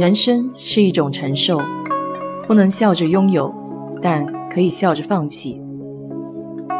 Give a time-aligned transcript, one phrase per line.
[0.00, 1.60] 人生是一种承受，
[2.46, 3.54] 不能笑着拥有，
[4.00, 5.60] 但可以笑着放弃。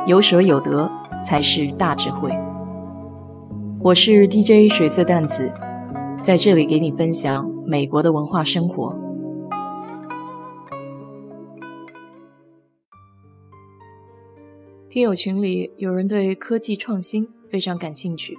[0.06, 0.90] 有舍有得
[1.22, 2.30] 才是大智慧。
[3.82, 5.52] 我是 DJ 水色淡子，
[6.22, 8.96] 在这里给你分享美国的文化生活。
[14.88, 18.38] 听友群里有人对科技创新非常感兴趣，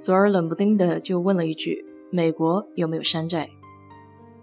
[0.00, 3.50] 左耳冷不丁的就问了一句：“美国有没有山寨？”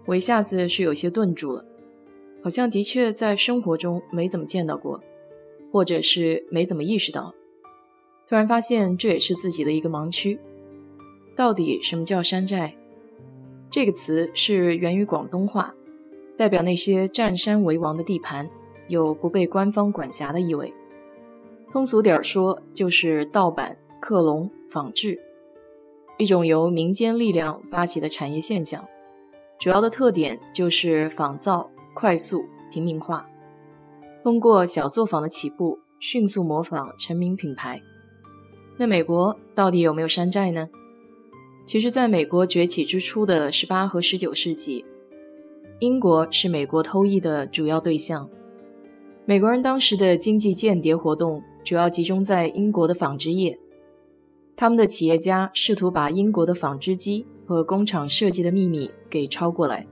[0.08, 1.62] 我一下子是有些顿住了，
[2.42, 4.98] 好像的确在生活中没怎么见到过，
[5.70, 7.34] 或者是没怎么意识到。
[8.26, 10.40] 突然发现这也是自己的一个盲区。
[11.36, 12.72] 到底什么叫山寨？
[13.70, 15.74] 这个词是源于广东话，
[16.38, 18.48] 代表那些占山为王的地盘，
[18.88, 20.72] 有不被官方管辖的意味。
[21.70, 25.20] 通俗点说，就是盗版、克隆、仿制，
[26.16, 28.88] 一种由民间力量发起的产业现象。
[29.58, 33.28] 主要的特点就是仿造、快速、平民化，
[34.22, 37.82] 通过小作坊的起步，迅速模仿成名品牌。
[38.76, 40.68] 那美国到底有没有山寨呢？
[41.66, 44.84] 其实，在美国崛起之初的十八和十九世纪，
[45.80, 48.30] 英国是美国偷艺的主要对象。
[49.24, 53.58] 美国人当时的经济间谍活动主要集中在英国的纺织业，
[54.56, 57.26] 他们的企业家试图把英国的纺织机。
[57.48, 59.86] 和工厂设计的秘密给抄过来，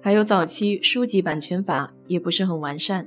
[0.00, 3.06] 还有早期书籍版权法也不是很完善。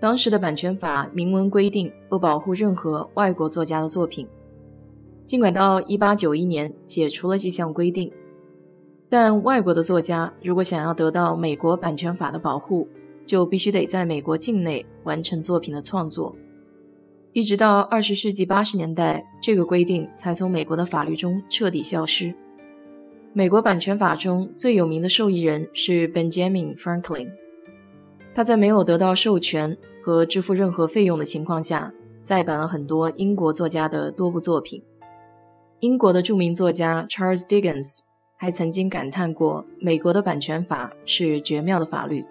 [0.00, 4.28] 当时的版权法明文规定不保护任何外国作家的作品，
[5.24, 8.12] 尽管到1891年解除了这项规定，
[9.08, 12.86] 但外国的作家如果想要得到美国版权法的保护，
[13.26, 16.32] 就必须得在美国境内完成作品的创作。
[17.32, 22.32] 一直到20世纪80年代，这个规定才从美国的法律中彻底消失。
[23.34, 27.30] 美国版权法中最有名的受益人是 Benjamin Franklin，
[28.34, 31.90] 他在没有得到授权和支付任何费用的情况下，
[32.20, 34.82] 再版了很多英国作家的多部作品。
[35.80, 38.00] 英国的著名作家 Charles Dickens
[38.36, 42.22] 还曾经感叹过：“美国的版权法是绝妙的法律。”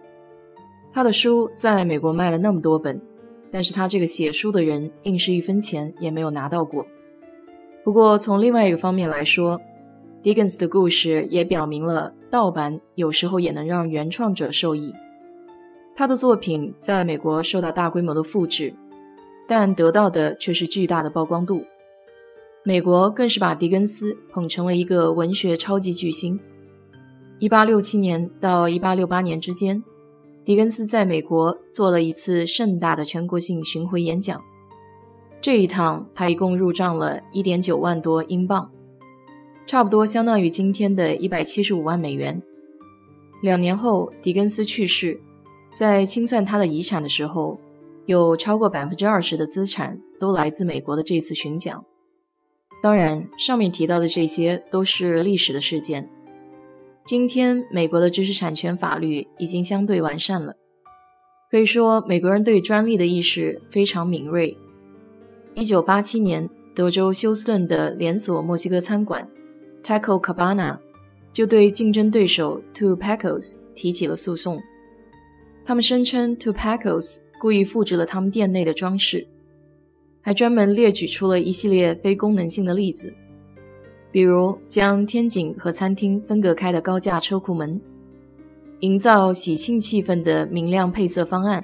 [0.93, 3.01] 他的书在美国卖了那么多本，
[3.49, 6.85] 但是他这个写书的人硬是一分钱也没有拿到过。
[7.83, 9.59] 不过从另外一个方面来说
[10.23, 14.93] ，Dickens 的故事也表明了盗版有时候也能让原创者受益。
[15.95, 18.73] 他的作品在美国受到大规模的复制，
[19.47, 21.63] 但得到的却是巨大的曝光度。
[22.63, 26.39] 美国更是把狄更斯捧成了一个文学超级巨星。
[27.39, 29.83] 1867年到1868年之间，
[30.45, 34.39] 狄更斯在美国做了一次盛大的全国性巡回演讲。
[35.41, 38.71] 这一趟，他一共入账了1.9万多英镑。
[39.65, 42.41] 差不多相当于今天的一百七十五万美元。
[43.41, 45.19] 两年后，狄更斯去世，
[45.73, 47.59] 在清算他的遗产的时候，
[48.05, 51.83] 有超过百分之二十的资产都来自美国的这次巡讲。
[52.83, 56.09] 当然，上面提到的这些都是历史的事件。
[57.05, 60.55] 今天，美国的知识产权法律已经相对完善了，
[61.49, 64.57] 可以说美国人对专利的意识非常敏锐。
[65.55, 69.27] 一九八七年，德州休斯顿的连锁墨西哥餐馆。
[69.83, 70.77] Taco Cabana
[71.33, 74.61] 就对竞争对手 Two Pacos 提起了诉讼。
[75.63, 79.27] 他们声称 Two Pacos 故意复制了他们店内的装饰，
[80.21, 83.13] 还专门列举出了一系列非功能性的例子，
[84.11, 87.79] 比如将天井和餐厅分隔开的高架车库门，
[88.81, 91.63] 营造喜庆气氛的明亮配色方案，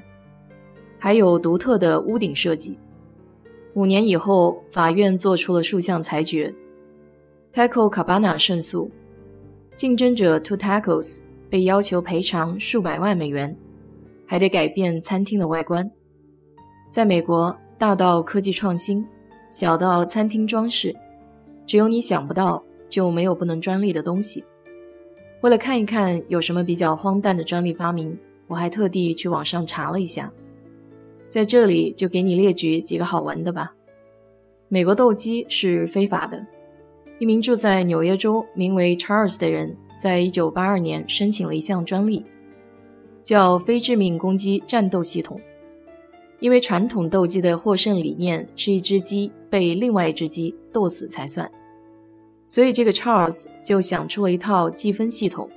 [0.97, 2.77] 还有独特的屋顶设计。
[3.73, 6.53] 五年以后，法院做出了数项裁决。
[7.57, 8.87] Taco Cabana 胜诉，
[9.75, 13.57] 竞争者 Two Tacos 被要求赔偿数百万美元，
[14.27, 15.89] 还得改变餐厅的外观。
[16.91, 19.03] 在美国，大到科技创新，
[19.49, 20.95] 小到餐厅装饰，
[21.65, 24.43] 只有你想不到，就没有不能专利的东西。
[25.41, 28.15] 为了看一看有什么比较荒诞的专利发明，
[28.45, 30.31] 我还特地去网上查了一下，
[31.27, 33.73] 在这里就给你列举几个好玩的吧。
[34.67, 36.45] 美国斗鸡是非法的。
[37.19, 42.23] 一名住在纽约州名为 Charles 的人，在1982年申请了一项专利，
[43.23, 45.41] 叫非致命攻击战斗系统。
[46.39, 51.51] 因为传统斗鸡的获胜理念是一只鸡被另外一只鸡斗死才算，
[52.45, 55.49] 所以这个 Charles 就想出了一套计分系统，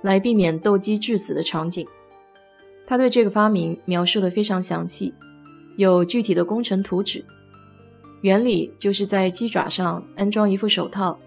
[0.00, 1.86] 来避免斗鸡致死的场景。
[2.86, 5.12] 他对这个发明描述的非常详细，
[5.76, 7.22] 有具体的工程图纸。
[8.24, 11.18] 原理就是在鸡爪上安装一副手套，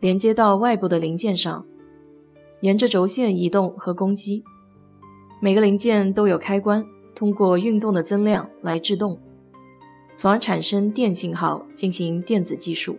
[0.00, 1.62] 连接到外部的零件上，
[2.62, 4.42] 沿着轴线移动和攻击。
[5.42, 6.82] 每个零件都有开关，
[7.14, 9.20] 通过运动的增量来制动，
[10.16, 12.96] 从而产生电信号进行电子计数。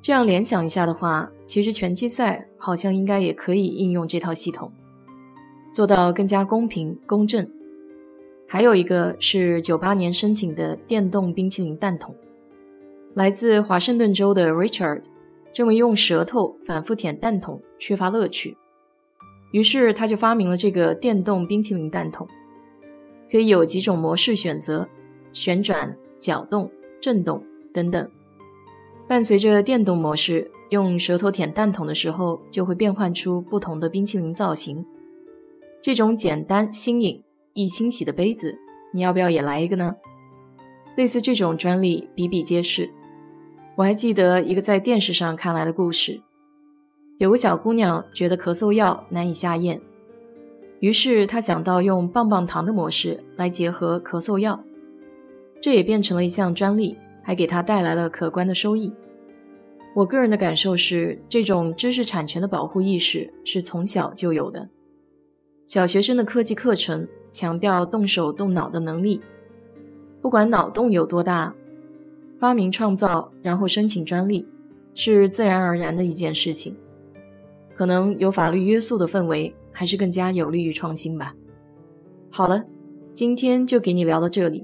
[0.00, 4.70] 这样联想一下的话，其实拳击赛好像应该也可以应用这套系统，
[5.72, 7.50] 做到更加公平公正。
[8.46, 12.14] 还有一个是九八年申请的电动冰淇淋弹筒，
[13.14, 15.02] 来自华盛顿州的 Richard
[15.54, 18.56] 认为用舌头反复舔蛋筒缺乏乐趣，
[19.52, 22.26] 于是他就发明了这个电动冰淇淋蛋筒，
[23.30, 24.88] 可以有几种模式选择：
[25.32, 26.68] 旋转、搅动、
[27.00, 27.40] 震动
[27.72, 28.10] 等等。
[29.06, 34.84] 伴随着电动模式，用舌头舔蛋筒的时候，就会变换出不同的冰淇淋造型。
[35.80, 37.22] 这种简单、新颖、
[37.52, 38.58] 易清洗的杯子，
[38.92, 39.94] 你要不要也来一个呢？
[40.96, 42.90] 类似这种专利比比皆是。
[43.76, 46.20] 我还记得一个在电视上看来的故事：
[47.18, 49.80] 有个小姑娘觉得咳嗽药难以下咽，
[50.80, 54.62] 于是她想到用棒棒糖的模式来结合咳嗽药，
[55.60, 56.98] 这也变成了一项专利。
[57.26, 58.92] 还给他带来了可观的收益。
[59.94, 64.68] 我个人的感受是，这种知识产权的保护意识是从小就有的。
[65.64, 69.22] 小学生的科技课程强调动手动脑的能力，
[70.20, 71.54] 不管脑洞有多大，
[72.44, 74.46] 发明创造然后申请专利
[74.92, 76.76] 是自然而然的一件事情。
[77.74, 81.34] 可能有法律约束的氛围，还是更加有利于创新吧。
[82.30, 82.62] 好了，
[83.14, 84.62] 今天就给你聊到这里。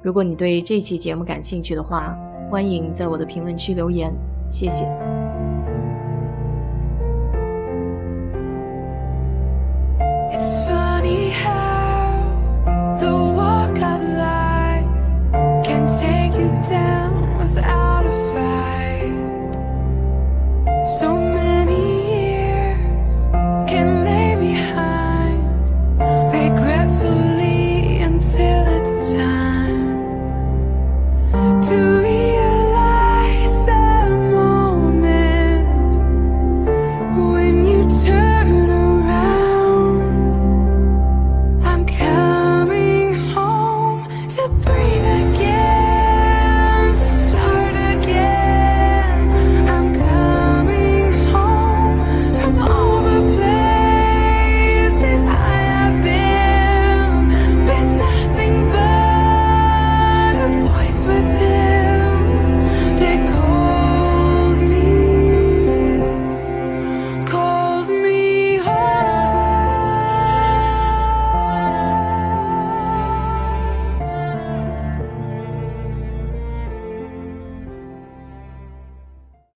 [0.00, 2.16] 如果你对这期节目感兴趣的话，
[2.48, 4.14] 欢迎在我的评论区留言，
[4.48, 4.88] 谢谢。